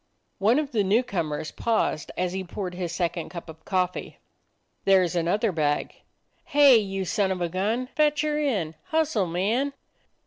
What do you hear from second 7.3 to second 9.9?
of a gun! Fetch her in. Hustle, man!"